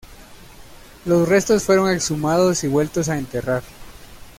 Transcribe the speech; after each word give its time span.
Los 1.05 1.29
restos 1.29 1.61
fueron 1.61 1.91
exhumados 1.93 2.63
y 2.63 2.67
vueltos 2.67 3.07
a 3.07 3.19
enterrar. 3.19 3.61